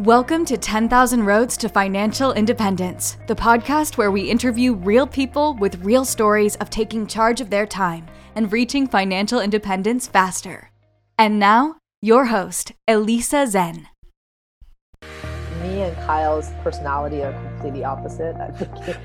[0.00, 5.84] Welcome to 10,000 Roads to Financial Independence, the podcast where we interview real people with
[5.84, 10.72] real stories of taking charge of their time and reaching financial independence faster.
[11.16, 13.86] And now, your host, Elisa Zen.
[15.62, 18.34] Me and Kyle's personality are completely opposite.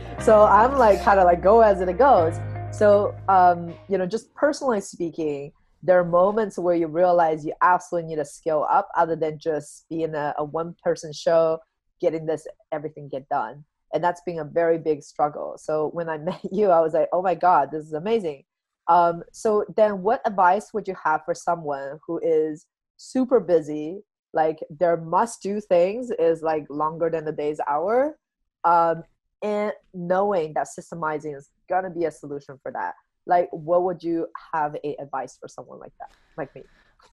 [0.20, 2.40] So I'm like kind of like go as it goes.
[2.72, 5.52] So um, you know, just personally speaking,
[5.82, 9.86] there are moments where you realize you absolutely need to scale up other than just
[9.90, 11.60] being a, a one person show
[12.02, 13.64] getting this everything get done.
[13.94, 15.56] And that's been a very big struggle.
[15.58, 18.44] So when i met you i was like oh my god this is amazing.
[18.88, 22.66] Um, so then what advice would you have for someone who is
[22.98, 24.02] super busy?
[24.34, 28.18] Like their must do things is like longer than the day's hour.
[28.64, 29.04] Um,
[29.44, 32.96] and knowing that systemizing is going to be a solution for that
[33.30, 36.64] like what would you have a advice for someone like that like me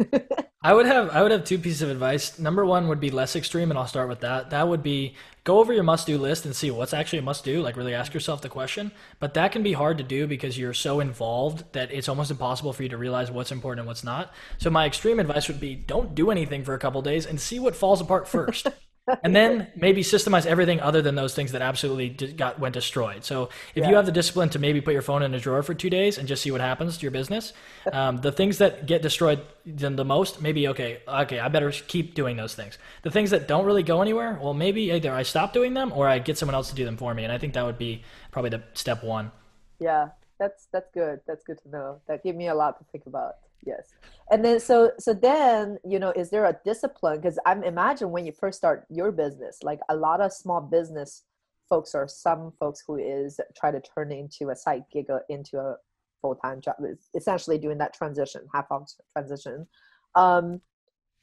[0.63, 2.39] I would have I would have two pieces of advice.
[2.39, 4.51] Number one would be less extreme, and I'll start with that.
[4.51, 7.45] That would be go over your must do list and see what's actually a must
[7.45, 7.63] do.
[7.63, 8.91] Like really ask yourself the question.
[9.21, 12.73] But that can be hard to do because you're so involved that it's almost impossible
[12.73, 14.35] for you to realize what's important and what's not.
[14.59, 17.61] So my extreme advice would be don't do anything for a couple days and see
[17.61, 18.67] what falls apart first
[19.23, 23.25] and then maybe systemize everything other than those things that absolutely got went destroyed.
[23.25, 23.91] So if yeah.
[23.91, 26.19] you have the discipline to maybe put your phone in a drawer for two days
[26.19, 27.53] and just see what happens to your business,
[27.93, 32.37] um, the things that get destroyed the most, maybe okay, okay, I better keep doing
[32.37, 32.79] those things.
[33.03, 36.09] The things that don't really go anywhere, well, maybe either I stop doing them or
[36.09, 37.25] I get someone else to do them for me.
[37.25, 39.31] And I think that would be probably the step one.
[39.79, 41.21] Yeah, that's that's good.
[41.27, 42.01] That's good to know.
[42.09, 43.37] That gave me a lot to think about
[43.67, 43.95] yes.
[44.31, 47.21] And then so so then you know is there a discipline?
[47.21, 51.25] Because i'm imagine when you first start your business like a lot of small business
[51.69, 55.77] folks or some folks who is try to turn into a side gig into a
[56.23, 56.77] full-time job
[57.15, 59.67] essentially doing that transition half of transition.
[60.15, 60.61] Um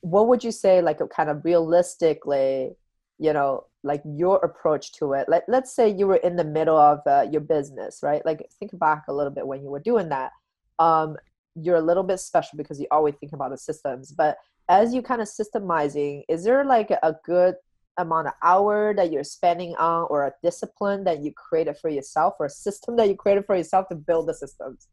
[0.02, 2.76] what would you say like kind of realistically
[3.20, 5.28] you know like your approach to it?
[5.28, 8.26] Like let's say you were in the middle of uh, your business right?
[8.26, 10.32] Like think back a little bit when you were doing that.
[10.80, 11.18] Um
[11.56, 14.38] you're a little bit special because you always think about the systems but
[14.70, 17.56] as you kind of systemizing is there like a good
[17.98, 22.34] amount of hour that you're spending on or a discipline that you created for yourself
[22.40, 24.88] or a system that you created for yourself to build the systems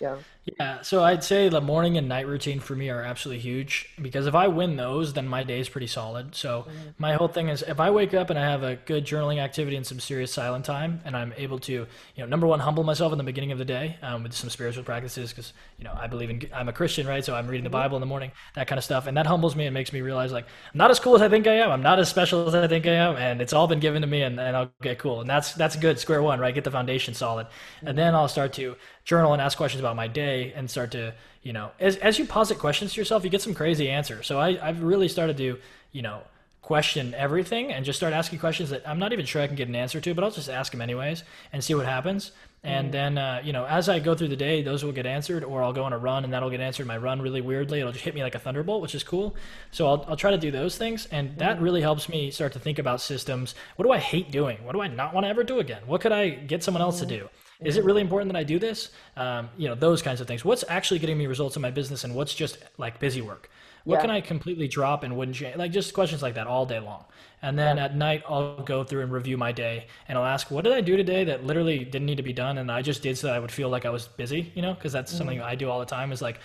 [0.00, 0.16] yeah.
[0.58, 0.80] Yeah.
[0.80, 4.34] So I'd say the morning and night routine for me are absolutely huge because if
[4.34, 6.34] I win those, then my day is pretty solid.
[6.34, 6.88] So mm-hmm.
[6.98, 9.76] my whole thing is if I wake up and I have a good journaling activity
[9.76, 13.12] and some serious silent time, and I'm able to, you know, number one, humble myself
[13.12, 16.06] in the beginning of the day um, with some spiritual practices because you know I
[16.06, 17.24] believe in I'm a Christian, right?
[17.24, 17.74] So I'm reading the mm-hmm.
[17.74, 20.00] Bible in the morning, that kind of stuff, and that humbles me and makes me
[20.00, 21.70] realize like I'm not as cool as I think I am.
[21.70, 24.08] I'm not as special as I think I am, and it's all been given to
[24.08, 26.54] me, and, and I'll get cool, and that's that's good square one, right?
[26.54, 27.46] Get the foundation solid,
[27.82, 31.14] and then I'll start to journal and ask questions about my day and start to,
[31.42, 34.26] you know, as, as you posit questions to yourself, you get some crazy answers.
[34.26, 35.58] So I, I've really started to,
[35.92, 36.22] you know,
[36.62, 39.66] question everything and just start asking questions that I'm not even sure I can get
[39.66, 42.32] an answer to, but I'll just ask them anyways and see what happens.
[42.62, 45.06] And mm then, uh, you know, as I go through the day, those will get
[45.06, 46.86] answered, or I'll go on a run and that'll get answered.
[46.86, 49.34] My run really weirdly, it'll just hit me like a thunderbolt, which is cool.
[49.70, 51.06] So I'll, I'll try to do those things.
[51.06, 53.54] And that mm really helps me start to think about systems.
[53.76, 54.58] What do I hate doing?
[54.64, 55.82] What do I not want to ever do again?
[55.86, 57.28] What could I get someone else to do?
[57.62, 58.90] Is it really important that I do this?
[59.16, 60.44] Um, you know, those kinds of things.
[60.44, 63.50] What's actually getting me results in my business and what's just like busy work?
[63.84, 64.00] What yeah.
[64.02, 65.56] can I completely drop and wouldn't change?
[65.56, 67.04] Like just questions like that all day long.
[67.42, 67.86] And then yeah.
[67.86, 70.82] at night, I'll go through and review my day and I'll ask, what did I
[70.82, 72.58] do today that literally didn't need to be done?
[72.58, 74.74] And I just did so that I would feel like I was busy, you know,
[74.74, 75.18] because that's mm-hmm.
[75.18, 76.40] something I do all the time is like,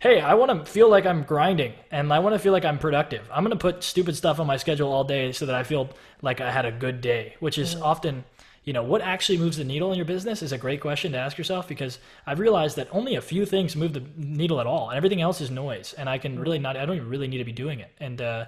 [0.00, 2.78] hey, I want to feel like I'm grinding and I want to feel like I'm
[2.78, 3.28] productive.
[3.32, 5.90] I'm going to put stupid stuff on my schedule all day so that I feel
[6.22, 7.84] like I had a good day, which is mm-hmm.
[7.84, 8.24] often
[8.64, 11.18] you know, what actually moves the needle in your business is a great question to
[11.18, 14.90] ask yourself because I've realized that only a few things move the needle at all,
[14.90, 15.94] and everything else is noise.
[15.94, 17.90] And I can really not, I don't even really need to be doing it.
[17.98, 18.44] And uh,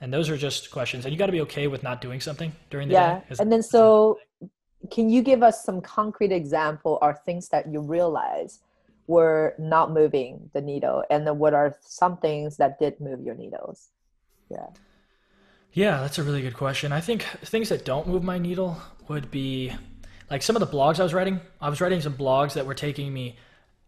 [0.00, 1.04] and those are just questions.
[1.04, 3.14] And you got to be okay with not doing something during the yeah.
[3.18, 3.24] day.
[3.30, 4.18] Yeah, and then so
[4.90, 8.60] can you give us some concrete example or things that you realize
[9.08, 13.34] were not moving the needle, and then what are some things that did move your
[13.34, 13.88] needles?
[14.50, 14.66] Yeah.
[15.72, 16.92] Yeah, that's a really good question.
[16.92, 19.72] I think things that don't move my needle would be
[20.30, 21.40] like some of the blogs I was writing.
[21.60, 23.36] I was writing some blogs that were taking me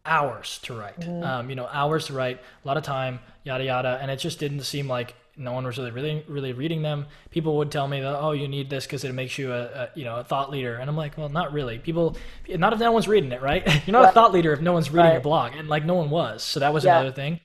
[0.05, 1.01] hours to write.
[1.01, 1.23] Mm-hmm.
[1.23, 4.39] Um, you know, hours to write, a lot of time, yada yada, and it just
[4.39, 7.07] didn't seem like no one was really really really reading them.
[7.31, 9.91] People would tell me that oh you need this because it makes you a, a,
[9.95, 11.79] you know a thought leader, and I'm like well not really.
[11.79, 12.17] People
[12.49, 13.65] not if no one's reading it right.
[13.87, 14.11] You're not right.
[14.11, 15.13] a thought leader if no one's reading right.
[15.13, 16.43] your blog, and like no one was.
[16.43, 16.99] So that was yeah.
[16.99, 17.41] another thing.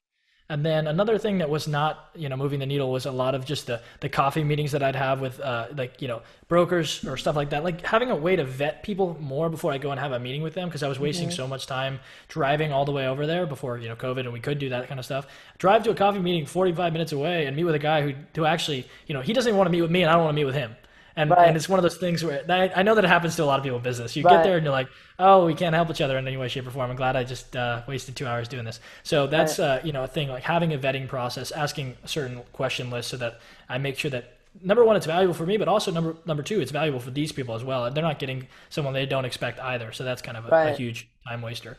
[0.54, 3.34] And then another thing that was not, you know, moving the needle was a lot
[3.34, 7.04] of just the the coffee meetings that I'd have with uh, like, you know, brokers
[7.06, 7.64] or stuff like that.
[7.64, 10.44] Like having a way to vet people more before I go and have a meeting
[10.44, 11.38] with them because I was wasting mm-hmm.
[11.38, 14.40] so much time driving all the way over there before, you know, COVID and we
[14.40, 15.26] could do that kind of stuff.
[15.58, 18.46] Drive to a coffee meeting 45 minutes away and meet with a guy who who
[18.46, 20.40] actually, you know, he doesn't want to meet with me and I don't want to
[20.40, 20.76] meet with him.
[21.16, 21.48] And, right.
[21.48, 23.46] and it's one of those things where I, I know that it happens to a
[23.46, 24.16] lot of people in business.
[24.16, 24.38] You right.
[24.38, 24.90] get there and you're like,
[25.20, 26.90] oh, we can't help each other in any way, shape, or form.
[26.90, 28.80] I'm glad I just uh, wasted two hours doing this.
[29.04, 29.66] So that's right.
[29.66, 33.10] uh, you know a thing like having a vetting process, asking a certain question list
[33.10, 33.40] so that
[33.70, 36.62] I make sure that number one, it's valuable for me, but also number number two,
[36.62, 37.90] it's valuable for these people as well.
[37.92, 39.92] They're not getting someone they don't expect either.
[39.92, 41.78] So that's kind of a, a huge time waster.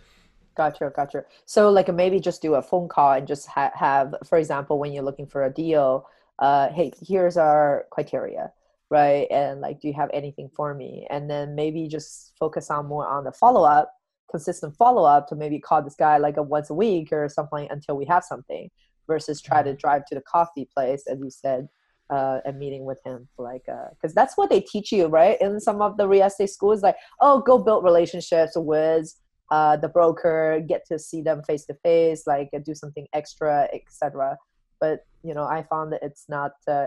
[0.57, 1.25] Gotcha, gotcha.
[1.47, 4.93] So like maybe just do a phone call and just ha- have, for example, when
[4.93, 6.07] you're looking for a deal,
[6.39, 8.53] uh, hey, here's our criteria
[8.95, 9.27] right?
[9.31, 11.07] And like do you have anything for me?
[11.11, 13.91] And then maybe just focus on more on the follow-up
[14.31, 17.97] consistent follow-up to maybe call this guy like a once a week or something until
[17.97, 18.71] we have something
[19.07, 19.79] versus try to mm-hmm.
[19.85, 21.69] drive to the coffee place as you said
[22.11, 25.37] uh, a meeting with him like because uh, that's what they teach you right?
[25.41, 29.09] In some of the real estate schools like oh go build relationships with
[29.51, 34.37] uh, the broker get to see them face to face like do something extra etc
[34.85, 36.87] but you know i found that it's not uh,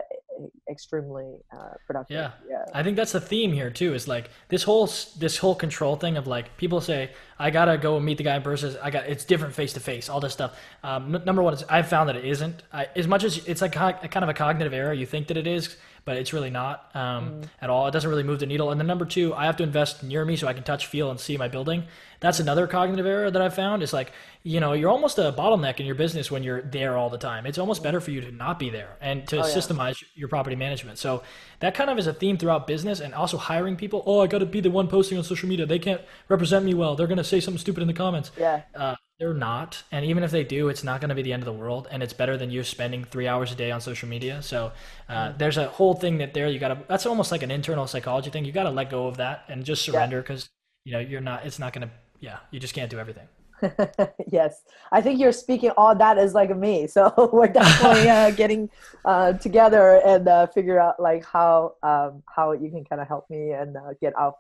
[0.70, 2.16] extremely uh, productive.
[2.16, 2.32] Yeah.
[2.50, 2.66] yeah.
[2.74, 6.18] I think that's the theme here too is like this whole this whole control thing
[6.18, 9.26] of like people say i gotta go meet the guy in person i got it's
[9.26, 10.52] different face to face all this stuff.
[10.84, 12.64] Um, number one is i've found that it isn't.
[12.72, 15.48] I, as much as it's like kind of a cognitive error you think that it
[15.48, 15.76] is
[16.08, 17.50] but it's really not um, mm.
[17.62, 17.86] at all.
[17.86, 18.72] It doesn't really move the needle.
[18.72, 21.12] And then number two, I have to invest near me so I can touch, feel,
[21.12, 21.84] and see my building.
[22.22, 23.84] That's another cognitive error that I've found.
[23.84, 27.10] Is like, you know, you're almost a bottleneck in your business when you're there all
[27.10, 27.46] the time.
[27.46, 30.56] It's almost better for you to not be there and to oh, systemize your property
[30.56, 30.98] management.
[30.98, 31.24] So
[31.60, 34.02] that kind of is a theme throughout business and also hiring people.
[34.06, 35.66] Oh, I got to be the one posting on social media.
[35.66, 36.96] They can't represent me well.
[36.96, 38.32] They're going to say something stupid in the comments.
[38.40, 38.62] Yeah.
[38.74, 39.84] Uh, they're not.
[39.92, 41.88] And even if they do, it's not going to be the end of the world.
[41.90, 44.42] And it's better than you spending three hours a day on social media.
[44.42, 44.72] So
[45.10, 45.38] uh, mm.
[45.38, 48.30] there's a whole thing that there you got to, that's almost like an internal psychology
[48.30, 48.46] thing.
[48.46, 50.50] You got to let go of that and just surrender because,
[50.86, 51.00] yeah.
[51.00, 53.28] you know, you're not, it's not going to, yeah, you just can't do everything.
[54.32, 56.88] yes, I think you're speaking all that is like me.
[56.98, 58.70] So we're definitely uh, getting
[59.06, 63.30] uh, together and uh, figure out like how um, how you can kind of help
[63.30, 64.36] me and uh, get out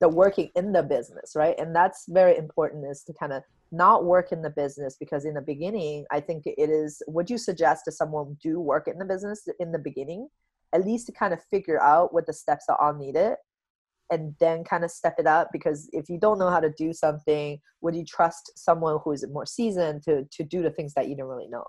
[0.00, 1.54] the working in the business, right?
[1.58, 5.34] And that's very important is to kind of not work in the business because in
[5.34, 7.02] the beginning, I think it is.
[7.06, 10.28] Would you suggest to someone do work in the business in the beginning,
[10.74, 13.34] at least to kind of figure out what the steps are all needed,
[14.10, 15.50] and then kind of step it up?
[15.52, 19.24] Because if you don't know how to do something, would you trust someone who is
[19.30, 21.64] more seasoned to to do the things that you don't really know?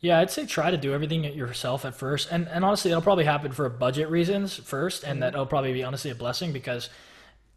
[0.00, 3.24] Yeah, I'd say try to do everything yourself at first, and and honestly, it'll probably
[3.24, 5.20] happen for budget reasons first, and mm-hmm.
[5.20, 6.90] that'll probably be honestly a blessing because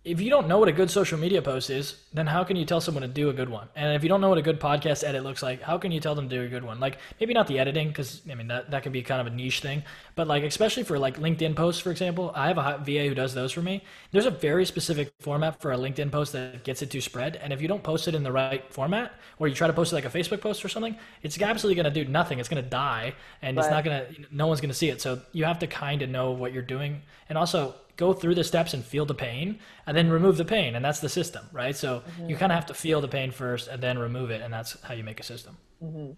[0.04, 2.66] if you don't know what a good social media post is, then how can you
[2.66, 3.70] tell someone to do a good one?
[3.74, 6.02] And if you don't know what a good podcast edit looks like, how can you
[6.02, 6.82] tell them to do a good one?
[6.82, 9.36] Like maybe not the editing, because I mean that that can be kind of a
[9.36, 9.84] niche thing,
[10.16, 13.34] but like especially for like LinkedIn posts, for example, I have a VA who does
[13.34, 13.82] those for me.
[14.12, 17.54] There's a very specific format for a LinkedIn post that gets it to spread, and
[17.54, 19.96] if you don't post it in the right format, or you try to post it
[19.96, 22.40] like a Facebook post or something, it's absolutely going to do nothing.
[22.40, 23.64] It's going to die, and right.
[23.64, 24.36] it's not going to.
[24.36, 25.00] No one's going to see it.
[25.00, 28.44] So you have to kind of know what you're doing, and also go through the
[28.44, 31.75] steps and feel the pain and then remove the pain and that's the system right
[31.75, 32.30] so mm-hmm.
[32.30, 34.81] you kind of have to feel the pain first and then remove it and that's
[34.81, 36.12] how you make a system mm-hmm.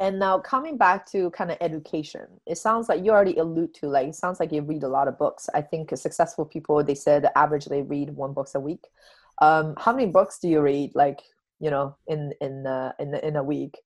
[0.00, 3.86] and now coming back to kind of education it sounds like you already allude to
[3.86, 6.94] like it sounds like you read a lot of books i think successful people they
[6.94, 8.86] said average they read one books a week
[9.42, 11.20] um, how many books do you read like
[11.60, 13.78] you know in in uh, in in a week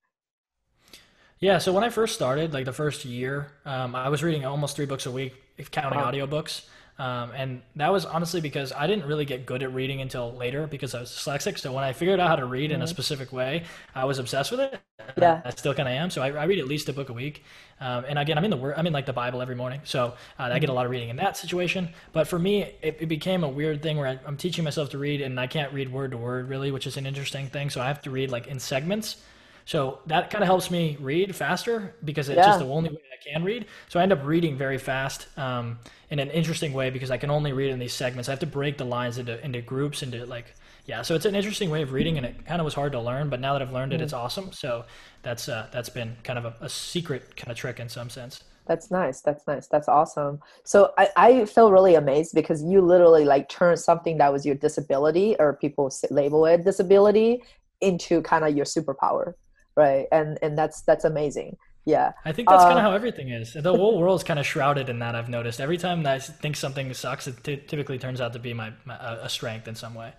[1.40, 4.76] yeah, so when I first started, like the first year, um, I was reading almost
[4.76, 5.34] three books a week,
[5.70, 6.10] counting wow.
[6.10, 6.62] audiobooks.
[6.96, 10.68] Um, and that was honestly because I didn't really get good at reading until later
[10.68, 11.58] because I was dyslexic.
[11.58, 12.76] So when I figured out how to read mm-hmm.
[12.76, 12.90] in a mm-hmm.
[12.90, 14.80] specific way, I was obsessed with it.
[15.20, 16.10] Yeah, I still kind of am.
[16.10, 17.42] So I, I, read at least a book a week.
[17.80, 18.74] Um, and again, I'm in the word.
[18.76, 19.80] I'm in like the Bible every morning.
[19.84, 20.76] So uh, I get a mm-hmm.
[20.76, 21.88] lot of reading in that situation.
[22.12, 24.98] But for me, it, it became a weird thing where I, I'm teaching myself to
[24.98, 27.70] read, and I can't read word to word really, which is an interesting thing.
[27.70, 29.16] So I have to read like in segments.
[29.66, 32.46] So that kind of helps me read faster because it's yeah.
[32.46, 33.66] just the only way I can read.
[33.88, 35.78] So I end up reading very fast um,
[36.10, 38.28] in an interesting way because I can only read in these segments.
[38.28, 40.54] I have to break the lines into into groups into like
[40.86, 41.00] yeah.
[41.00, 43.30] So it's an interesting way of reading, and it kind of was hard to learn.
[43.30, 44.18] But now that I've learned it, it's mm.
[44.18, 44.52] awesome.
[44.52, 44.84] So
[45.22, 48.44] that's uh, that's been kind of a, a secret kind of trick in some sense.
[48.66, 49.20] That's nice.
[49.20, 49.66] That's nice.
[49.66, 50.40] That's awesome.
[50.64, 54.54] So I, I feel really amazed because you literally like turned something that was your
[54.54, 57.42] disability or people label it disability
[57.82, 59.34] into kind of your superpower
[59.76, 60.06] right?
[60.12, 61.56] And and that's that's amazing.
[61.84, 62.12] Yeah.
[62.24, 63.52] I think that's uh, kind of how everything is.
[63.52, 65.60] The whole world is kind of shrouded in that i've noticed.
[65.60, 68.72] Every time that i think something sucks it t- typically turns out to be my,
[68.84, 70.12] my a strength in some way.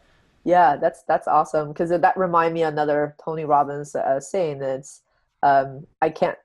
[0.43, 1.69] Yeah that's that's awesome.
[1.69, 5.01] Because that remind me another tony robbins uh, saying it's
[5.43, 6.37] um, I can't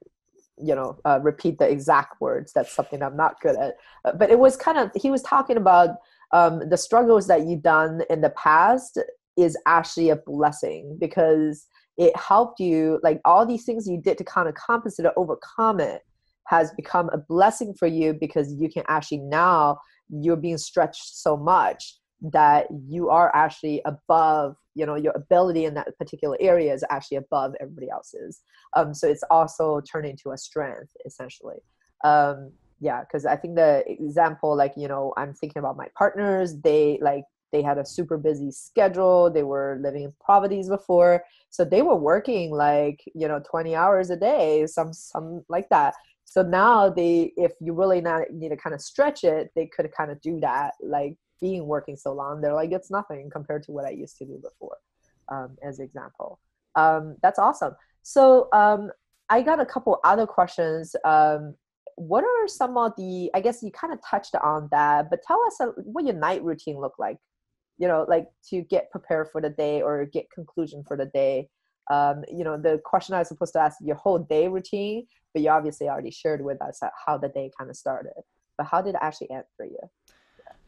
[0.62, 2.52] you know uh, repeat the exact words.
[2.52, 3.76] That's something i'm not good at.
[4.05, 5.97] Uh, but it was kind of he was talking about
[6.33, 8.99] um, the struggles that you've done in the past
[9.37, 11.67] is actually a blessing because
[12.00, 15.78] it helped you like all these things you did to kind of compensate or overcome
[15.78, 16.00] it
[16.47, 19.78] has become a blessing for you because you can actually now
[20.09, 21.99] you're being stretched so much
[22.33, 27.19] that you are actually above you know your ability in that particular area is actually
[27.19, 28.40] above everybody else's.
[28.76, 31.59] Um, so it's also turning to a strength essentially.
[32.02, 36.59] Um, yeah because i think the example like you know i'm thinking about my partners
[36.62, 41.64] they like they had a super busy schedule they were living in properties before so
[41.64, 45.95] they were working like you know 20 hours a day some some like that.
[46.25, 49.90] So now they if you really not need to kind of stretch it they could
[49.92, 53.73] kind of do that like being working so long they're like it's nothing compared to
[53.73, 54.76] what i used to do before
[55.30, 56.38] um, as example.
[56.76, 57.75] Um, that's awesome.
[58.02, 58.90] So um,
[59.28, 61.54] i got a couple other questions um,
[61.97, 65.40] what are some of the i guess you kind of touched on that but tell
[65.47, 67.19] us uh, what your night routine look like
[67.81, 71.49] you know like to get prepared for the day or get conclusion for the day.
[71.91, 75.43] Um, you know the question i was supposed to ask your whole day routine but
[75.43, 78.13] you obviously already shared with us how the day kind of started.
[78.59, 79.79] But how did it actually end for you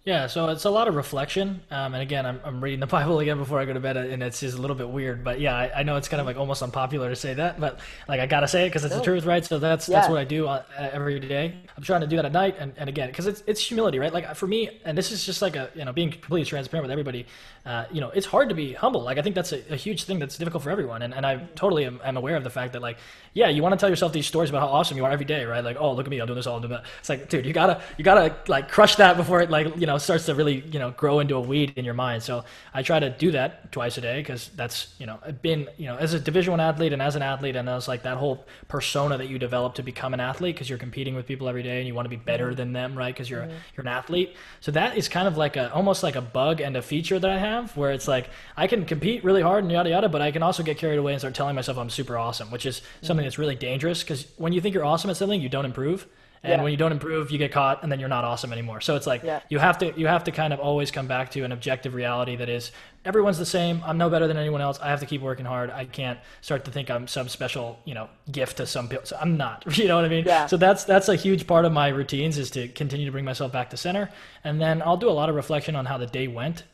[0.04, 1.60] yeah, so it's a lot of reflection.
[1.70, 4.20] Um, and again, I'm, I'm reading the Bible again before I go to bed, and
[4.20, 5.22] it's just a little bit weird.
[5.22, 7.78] But yeah, I, I know it's kind of like almost unpopular to say that, but
[8.08, 9.44] like I gotta say it because it's the truth, right?
[9.44, 10.00] So that's yeah.
[10.00, 11.54] that's what I do uh, every day.
[11.76, 14.12] I'm trying to do that at night, and, and again, because it's it's humility, right?
[14.12, 16.90] Like for me, and this is just like a you know being completely transparent with
[16.90, 17.26] everybody.
[17.64, 19.02] Uh, you know, it's hard to be humble.
[19.02, 21.36] Like I think that's a, a huge thing that's difficult for everyone, and and I
[21.54, 22.98] totally am, am aware of the fact that like
[23.34, 25.44] yeah, you want to tell yourself these stories about how awesome you are every day,
[25.44, 25.62] right?
[25.62, 26.86] Like oh look at me, I'm doing this, all I'm doing that.
[26.98, 29.91] It's like dude, you gotta you gotta like crush that before it like you know
[29.98, 32.22] starts to really you know grow into a weed in your mind.
[32.22, 35.86] So I try to do that twice a day because that's you know been you
[35.86, 38.44] know as a Division One athlete and as an athlete, and was like that whole
[38.68, 41.78] persona that you develop to become an athlete because you're competing with people every day
[41.78, 42.56] and you want to be better mm-hmm.
[42.56, 43.14] than them, right?
[43.14, 43.56] Because you're mm-hmm.
[43.76, 44.36] you're an athlete.
[44.60, 47.30] So that is kind of like a almost like a bug and a feature that
[47.30, 50.30] I have where it's like I can compete really hard and yada yada, but I
[50.30, 53.18] can also get carried away and start telling myself I'm super awesome, which is something
[53.18, 53.24] mm-hmm.
[53.24, 56.06] that's really dangerous because when you think you're awesome at something, you don't improve
[56.42, 56.62] and yeah.
[56.62, 58.80] when you don't improve you get caught and then you're not awesome anymore.
[58.80, 59.40] So it's like yeah.
[59.48, 62.36] you have to you have to kind of always come back to an objective reality
[62.36, 62.72] that is
[63.04, 63.82] everyone's the same.
[63.84, 64.78] I'm no better than anyone else.
[64.80, 65.70] I have to keep working hard.
[65.70, 69.06] I can't start to think i'm some special you know gift to some people.
[69.06, 70.24] So i'm not you know what i mean?
[70.24, 70.46] Yeah.
[70.46, 73.52] so that's that's a huge part of my routines is to continue to bring myself
[73.52, 74.10] back to center.
[74.44, 76.64] And then i'll do a lot of reflection on how the day went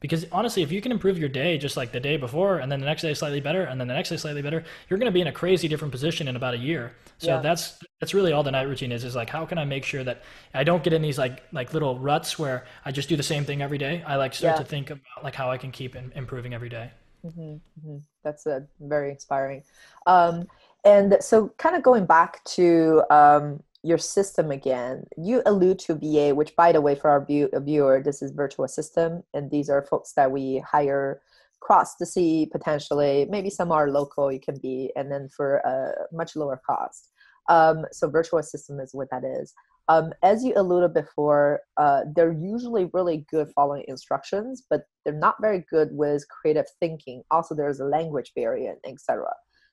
[0.00, 2.80] because honestly, if you can improve your day just like the day before, and then
[2.80, 5.12] the next day slightly better, and then the next day slightly better, you're going to
[5.12, 6.92] be in a crazy different position in about a year.
[7.18, 7.40] So yeah.
[7.40, 9.04] that's that's really all the night routine is.
[9.04, 10.22] Is like how can I make sure that
[10.54, 13.44] I don't get in these like like little ruts where I just do the same
[13.44, 14.02] thing every day.
[14.06, 14.62] I like start yeah.
[14.62, 16.90] to think about like how I can keep in, improving every day.
[17.24, 17.96] Mm-hmm, mm-hmm.
[18.22, 19.64] That's a very inspiring.
[20.06, 20.46] Um,
[20.84, 25.04] and so, kind of going back to um, your system again.
[25.16, 28.64] You allude to VA, which, by the way, for our view, viewer, this is virtual
[28.64, 31.20] assistant, and these are folks that we hire
[31.60, 33.26] cross to see potentially.
[33.30, 37.10] Maybe some are local, you can be, and then for a much lower cost.
[37.48, 39.54] Um, so, virtual assistant is what that is.
[39.88, 45.36] Um, as you alluded before, uh, they're usually really good following instructions, but they're not
[45.40, 47.22] very good with creative thinking.
[47.30, 49.24] Also, there's a language barrier, etc.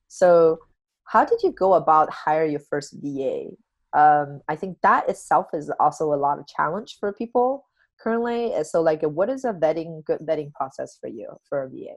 [0.07, 0.59] So,
[1.05, 3.47] how did you go about hire your first VA?
[3.95, 7.65] Um, i think that itself is also a lot of challenge for people
[7.99, 8.53] currently.
[8.63, 11.95] So like what is a vetting good vetting process for you for a va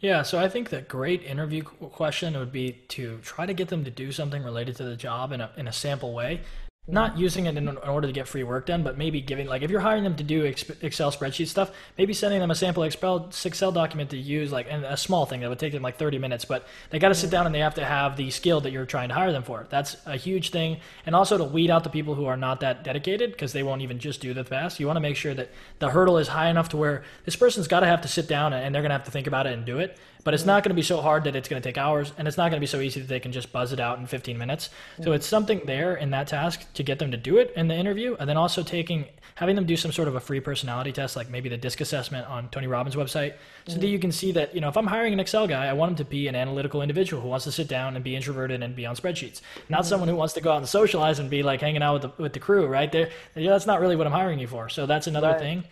[0.00, 3.84] yeah, so I think the great interview question would be to try to get them
[3.84, 6.42] to do something related to the job in a, in a sample way
[6.86, 9.70] not using it in, order to get free work done, but maybe giving like if
[9.70, 13.72] you're hiring them to do Excel spreadsheet stuff, maybe sending them a sample Excel Excel
[13.72, 16.44] document to use, like and a small thing that would take them like 30 minutes,
[16.44, 18.84] but they got to sit down and they have to have the skill that you're
[18.84, 19.66] trying to hire them for.
[19.70, 22.84] That's a huge thing, and also to weed out the people who are not that
[22.84, 24.78] dedicated because they won't even just do the task.
[24.78, 27.66] You want to make sure that the hurdle is high enough to where this person's
[27.66, 29.54] got to have to sit down and they're going to have to think about it
[29.54, 31.68] and do it but it's not going to be so hard that it's going to
[31.68, 33.72] take hours and it's not going to be so easy that they can just buzz
[33.72, 35.12] it out in 15 minutes so mm-hmm.
[35.12, 38.16] it's something there in that task to get them to do it in the interview
[38.18, 41.30] and then also taking having them do some sort of a free personality test like
[41.30, 43.34] maybe the disc assessment on tony robbins website
[43.66, 43.80] so mm-hmm.
[43.80, 45.90] that you can see that you know if i'm hiring an excel guy i want
[45.90, 48.76] him to be an analytical individual who wants to sit down and be introverted and
[48.76, 49.88] be on spreadsheets not mm-hmm.
[49.88, 52.22] someone who wants to go out and socialize and be like hanging out with the,
[52.22, 55.06] with the crew right there that's not really what i'm hiring you for so that's
[55.06, 55.38] another right.
[55.38, 55.64] thing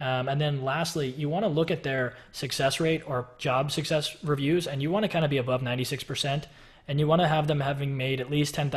[0.00, 4.16] um, and then lastly, you want to look at their success rate or job success
[4.24, 6.44] reviews, and you want to kind of be above 96%.
[6.86, 8.70] And you want to have them having made at least $10,000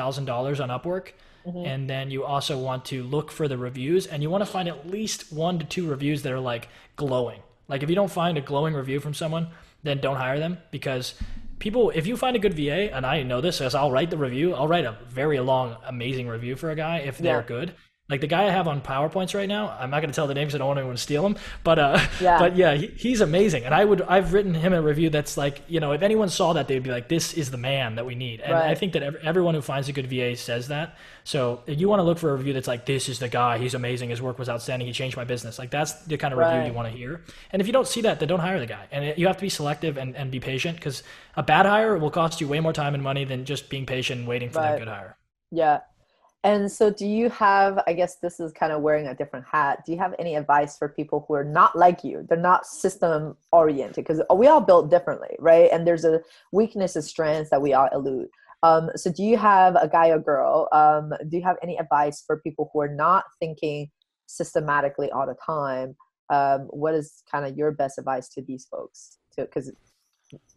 [0.64, 1.10] on Upwork.
[1.48, 1.66] Mm-hmm.
[1.66, 4.68] And then you also want to look for the reviews, and you want to find
[4.68, 7.40] at least one to two reviews that are like glowing.
[7.70, 9.48] Like if you don't find a glowing review from someone,
[9.84, 11.14] then don't hire them because
[11.60, 14.18] people if you find a good va and i know this as i'll write the
[14.18, 17.48] review i'll write a very long amazing review for a guy if they're Yeah.
[17.48, 17.74] good
[18.10, 20.34] like the guy i have on powerpoints right now i'm not going to tell the
[20.34, 22.40] names i don't want anyone to steal them but uh Yeah.
[22.40, 23.66] but yeah he, he's amazing.
[23.66, 26.54] And i would i've written him a review that's like you know if anyone saw
[26.54, 28.40] that they'd be like this is the man that we need.
[28.42, 30.96] And i think that ev- everyone who finds a good va says that.
[31.26, 33.58] So if you want to look for a review that's like this is the guy
[33.58, 36.38] he's amazing his work was outstanding he changed my business like that's the kind of
[36.40, 36.68] review Right.
[36.68, 37.22] you want to hear.
[37.52, 38.86] And if you don't see that then don't hire the guy.
[38.92, 41.04] And it, you have to be selective and, and be patient because
[41.36, 44.20] a bad hire will cost you way more time and money than just being patient
[44.20, 45.18] and waiting for that good hire.
[45.52, 45.80] Yeah.
[46.44, 49.84] And so, do you have, I guess this is kind of wearing a different hat.
[49.86, 52.26] Do you have any advice for people who are not like you?
[52.30, 55.70] They're not system oriented because we all built differently, right?
[55.72, 58.30] And there's a weakness and strengths that we all elude.
[58.64, 60.70] Um, so, do you have a guy or girl?
[60.72, 63.90] Um, do you have any advice for people who are not thinking
[64.28, 65.96] systematically all the time?
[66.30, 69.18] Um, what is kind of your best advice to these folks?
[69.36, 69.72] Because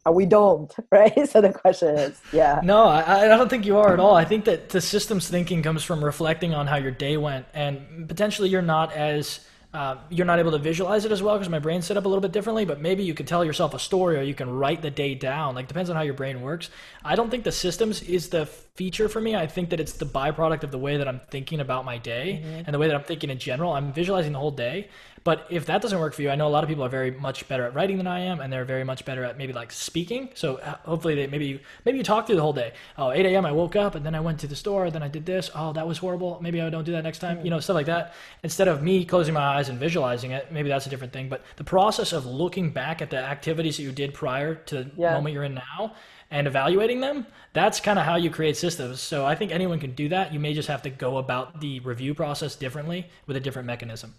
[0.07, 1.29] Uh, we don't, right?
[1.29, 4.15] So the question is, yeah, No, I, I don't think you are at all.
[4.15, 8.09] I think that the systems thinking comes from reflecting on how your day went, and
[8.09, 9.41] potentially you're not as
[9.73, 12.09] uh, you're not able to visualize it as well because my brain's set up a
[12.09, 12.65] little bit differently.
[12.65, 15.55] But maybe you can tell yourself a story, or you can write the day down.
[15.55, 16.71] Like depends on how your brain works.
[17.05, 19.37] I don't think the systems is the feature for me.
[19.37, 22.43] I think that it's the byproduct of the way that I'm thinking about my day
[22.67, 23.73] and the way that I'm thinking in general.
[23.73, 24.89] I'm visualizing the whole day.
[25.23, 27.11] But if that doesn't work for you, I know a lot of people are very
[27.11, 29.71] much better at writing than I am, and they're very much better at maybe like
[29.71, 30.31] speaking.
[30.35, 32.73] So uh, hopefully, they maybe you, maybe you talk through the whole day.
[32.97, 33.45] Oh, 8 a.m.
[33.45, 35.51] I woke up, and then I went to the store, then I did this.
[35.55, 36.39] Oh, that was horrible.
[36.41, 37.45] Maybe I don't do that next time.
[37.45, 38.15] You know, stuff like that.
[38.43, 41.29] Instead of me closing my eyes and visualizing it, maybe that's a different thing.
[41.29, 44.91] But the process of looking back at the activities that you did prior to the
[44.97, 45.15] Yeah.
[45.15, 45.95] moment you're in now
[46.31, 49.01] and evaluating them, that's kind of how you create systems.
[49.01, 50.33] So I think anyone can do that.
[50.33, 54.15] You may just have to go about the review process differently with a different mechanism.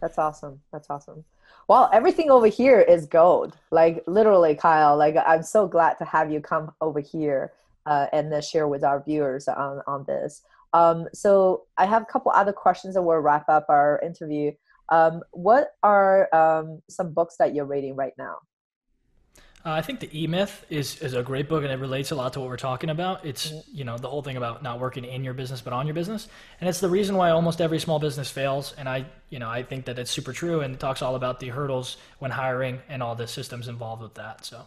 [0.00, 0.60] That's awesome.
[0.72, 1.24] That's awesome.
[1.68, 3.56] Well, everything over here is gold.
[3.70, 4.96] Like literally, Kyle.
[4.96, 7.52] Like I'm so glad to have you come over here
[7.86, 10.42] uh, and then share with our viewers on on this.
[10.72, 14.52] Um, so I have a couple other questions, and we'll wrap up our interview.
[14.90, 18.38] Um, what are um, some books that you're reading right now?
[19.64, 22.14] Uh, I think the E Myth is is a great book and it relates a
[22.14, 23.26] lot to what we're talking about.
[23.26, 25.92] It's you know the whole thing about not working in your business but on your
[25.92, 26.28] business,
[26.60, 28.72] and it's the reason why almost every small business fails.
[28.78, 31.40] And I you know I think that it's super true and it talks all about
[31.40, 34.46] the hurdles when hiring and all the systems involved with that.
[34.46, 34.64] So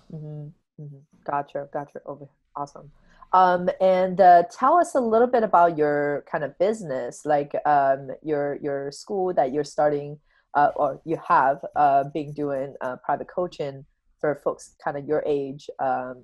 [1.26, 2.00] Gotcha, gotcha.
[2.06, 2.92] Over, awesome.
[3.34, 8.10] Um, and uh, tell us a little bit about your kind of business, like um,
[8.22, 10.20] your your school that you're starting,
[10.54, 13.86] uh, or you have uh, been doing uh, private coaching
[14.22, 15.68] for folks kind of your age.
[15.80, 16.24] Um,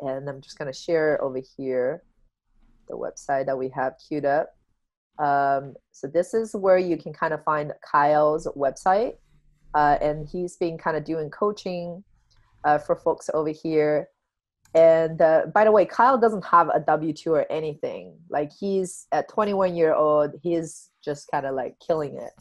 [0.00, 2.02] and I'm just gonna share over here
[2.88, 4.50] the website that we have queued up.
[5.18, 9.14] Um, so this is where you can kind of find Kyle's website,
[9.74, 12.04] uh, and he's been kind of doing coaching
[12.64, 14.08] uh, for folks over here.
[14.74, 18.16] And uh, by the way, Kyle doesn't have a W two or anything.
[18.28, 22.32] Like he's at 21 year old, he's just kind of like killing it,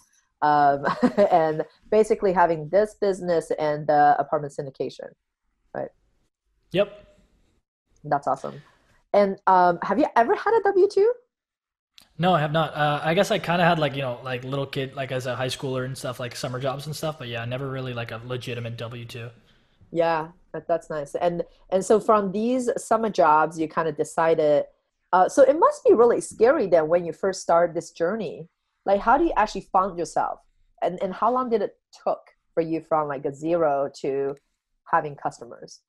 [0.42, 0.86] um,
[1.32, 5.10] and basically having this business and the apartment syndication.
[5.76, 5.90] Right?
[6.72, 7.06] Yep.
[8.04, 8.62] That's awesome.
[9.14, 11.14] And um, have you ever had a W two?
[12.18, 12.76] No, I have not.
[12.76, 15.28] Uh, I guess I kind of had like you know like little kid like as
[15.28, 17.20] a high schooler and stuff like summer jobs and stuff.
[17.20, 19.30] But yeah, never really like a legitimate W two.
[19.94, 21.14] Yeah, that, that's nice.
[21.16, 24.66] And and so from these summer jobs, you kind of decided.
[25.14, 28.50] Uh, so it must be really scary then when you first start this journey.
[28.86, 30.40] Like, how do you actually find yourself,
[30.82, 32.22] and and how long did it took
[32.56, 34.36] for you from like a zero to
[34.92, 35.82] having customers?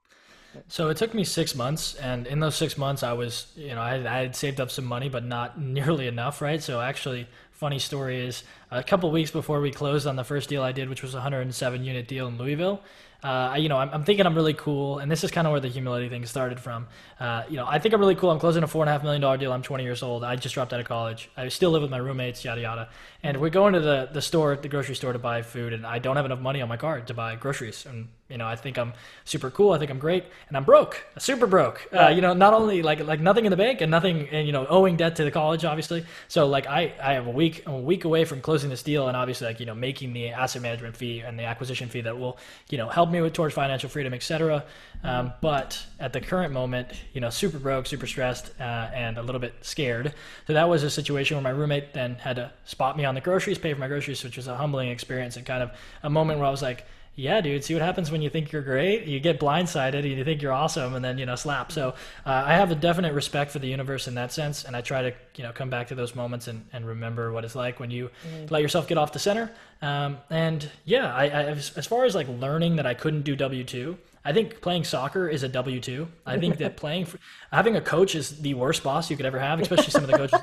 [0.68, 3.80] So it took me six months, and in those six months, I was, you know,
[3.80, 6.62] I, I had saved up some money, but not nearly enough, right?
[6.62, 10.62] So actually, funny story is, a couple weeks before we closed on the first deal
[10.62, 12.82] I did, which was a 107 unit deal in Louisville,
[13.24, 15.50] uh, I- you know, I'm, I'm thinking I'm really cool, and this is kind of
[15.52, 16.86] where the humility thing started from.
[17.18, 18.30] Uh, you know, I think I'm really cool.
[18.30, 19.52] I'm closing a four and a half million dollar deal.
[19.52, 20.22] I'm 20 years old.
[20.22, 21.30] I just dropped out of college.
[21.36, 22.88] I still live with my roommates, yada yada.
[23.22, 25.98] And we're going to the the store, the grocery store, to buy food, and I
[25.98, 27.86] don't have enough money on my card to buy groceries.
[27.86, 28.92] And you know, I think I'm
[29.24, 29.72] super cool.
[29.72, 31.86] I think I'm great, and I'm broke, super broke.
[31.92, 34.52] Uh, you know, not only like like nothing in the bank and nothing, and you
[34.52, 36.04] know, owing debt to the college, obviously.
[36.28, 39.08] So like I I have a week I'm a week away from closing this deal,
[39.08, 42.18] and obviously like you know making the asset management fee and the acquisition fee that
[42.18, 42.36] will
[42.68, 44.64] you know help me with towards financial freedom, etc.
[45.02, 49.22] Um, but at the current moment, you know, super broke, super stressed, uh, and a
[49.22, 50.14] little bit scared.
[50.46, 53.20] So that was a situation where my roommate then had to spot me on the
[53.20, 55.70] groceries, pay for my groceries, which was a humbling experience and kind of
[56.02, 58.62] a moment where I was like yeah, dude, see what happens when you think you're
[58.62, 59.06] great.
[59.06, 61.70] You get blindsided and you think you're awesome and then, you know, slap.
[61.70, 61.90] So
[62.26, 64.64] uh, I have a definite respect for the universe in that sense.
[64.64, 67.44] And I try to, you know, come back to those moments and, and remember what
[67.44, 68.50] it's like when you mm.
[68.50, 69.52] let yourself get off the center.
[69.80, 73.96] Um, and yeah, I, I, as far as like learning that I couldn't do W2,
[74.24, 76.08] I think playing soccer is a W two.
[76.26, 77.18] I think that playing, for,
[77.52, 80.16] having a coach is the worst boss you could ever have, especially some of the
[80.16, 80.40] coaches.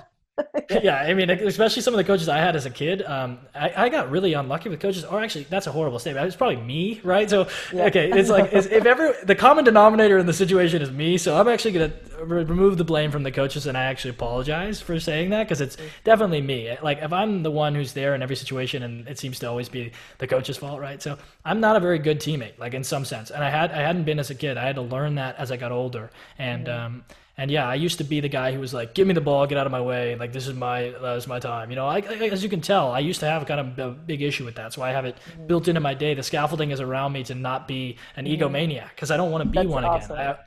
[0.83, 3.01] yeah, I mean, especially some of the coaches I had as a kid.
[3.03, 5.03] Um, I, I, got really unlucky with coaches.
[5.03, 6.25] Or actually, that's a horrible statement.
[6.27, 7.29] It's probably me, right?
[7.29, 7.85] So, yeah.
[7.85, 11.37] okay, it's like it's, if ever the common denominator in the situation is me, so
[11.37, 14.99] I'm actually gonna re- remove the blame from the coaches, and I actually apologize for
[14.99, 16.77] saying that because it's definitely me.
[16.81, 19.69] Like if I'm the one who's there in every situation, and it seems to always
[19.69, 21.01] be the coach's fault, right?
[21.01, 23.81] So I'm not a very good teammate, like in some sense, and I had I
[23.81, 24.57] hadn't been as a kid.
[24.57, 26.67] I had to learn that as I got older, and.
[26.67, 26.85] Mm-hmm.
[26.85, 27.03] Um,
[27.37, 29.47] and yeah, I used to be the guy who was like, "Give me the ball,
[29.47, 30.15] get out of my way.
[30.15, 32.49] Like this is my uh, this is my time." You know, I, I, as you
[32.49, 34.73] can tell, I used to have kind of a big issue with that.
[34.73, 35.47] So I have it mm-hmm.
[35.47, 36.13] built into my day.
[36.13, 38.43] The scaffolding is around me to not be an mm-hmm.
[38.43, 40.11] egomaniac because I don't want to be that's one awesome.
[40.11, 40.27] again.
[40.27, 40.37] I,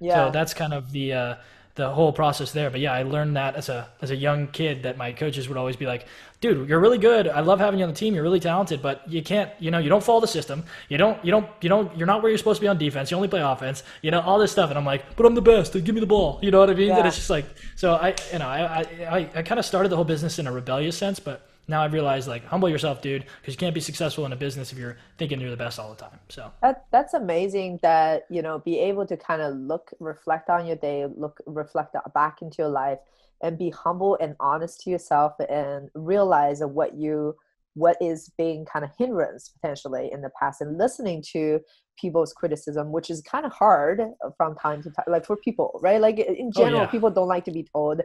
[0.00, 0.26] yeah.
[0.26, 1.34] So that's kind of the uh,
[1.76, 2.70] the whole process there.
[2.70, 5.58] But yeah, I learned that as a as a young kid that my coaches would
[5.58, 6.06] always be like,
[6.40, 7.26] "Dude, you're really good.
[7.26, 8.14] I love having you on the team.
[8.14, 10.64] You're really talented, but you can't, you know, you don't follow the system.
[10.88, 13.10] You don't, you don't, you don't, you're not where you're supposed to be on defense.
[13.10, 13.82] You only play offense.
[14.02, 15.72] You know, all this stuff." And I'm like, "But I'm the best.
[15.72, 16.88] Give me the ball." You know what I mean?
[16.88, 16.98] Yeah.
[16.98, 18.84] And it's just like, so I, you know, I I
[19.18, 21.92] I, I kind of started the whole business in a rebellious sense, but now I've
[21.92, 24.96] realized like humble yourself, dude, because you can't be successful in a business if you're
[25.18, 26.18] thinking you're the best all the time.
[26.28, 30.66] So that that's amazing that you know be able to kind of look, reflect on
[30.66, 32.98] your day, look, reflect back into your life,
[33.42, 37.36] and be humble and honest to yourself, and realize what you
[37.76, 41.60] what is being kind of hindrance potentially in the past, and listening to
[41.98, 44.02] people's criticism, which is kind of hard
[44.36, 46.00] from time to time, like for people, right?
[46.00, 46.90] Like in oh, general, oh, yeah.
[46.90, 48.02] people don't like to be told